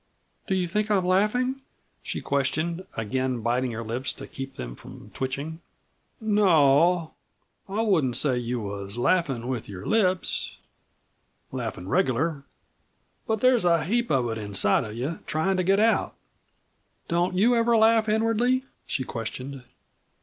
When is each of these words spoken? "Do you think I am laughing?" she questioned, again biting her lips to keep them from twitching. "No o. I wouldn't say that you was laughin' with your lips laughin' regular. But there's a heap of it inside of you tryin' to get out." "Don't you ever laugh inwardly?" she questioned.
"Do 0.47 0.55
you 0.55 0.67
think 0.67 0.89
I 0.89 0.97
am 0.97 1.05
laughing?" 1.05 1.61
she 2.01 2.21
questioned, 2.21 2.87
again 2.97 3.41
biting 3.41 3.69
her 3.73 3.83
lips 3.83 4.11
to 4.13 4.25
keep 4.25 4.55
them 4.55 4.73
from 4.73 5.11
twitching. 5.11 5.61
"No 6.19 6.47
o. 6.47 7.13
I 7.71 7.83
wouldn't 7.83 8.17
say 8.17 8.31
that 8.31 8.39
you 8.39 8.59
was 8.61 8.97
laughin' 8.97 9.47
with 9.47 9.69
your 9.69 9.85
lips 9.85 10.57
laughin' 11.51 11.87
regular. 11.87 12.41
But 13.27 13.41
there's 13.41 13.63
a 13.63 13.83
heap 13.83 14.09
of 14.09 14.27
it 14.31 14.39
inside 14.39 14.85
of 14.85 14.95
you 14.95 15.19
tryin' 15.27 15.55
to 15.57 15.63
get 15.63 15.79
out." 15.79 16.15
"Don't 17.07 17.37
you 17.37 17.55
ever 17.55 17.77
laugh 17.77 18.09
inwardly?" 18.09 18.63
she 18.87 19.03
questioned. 19.03 19.61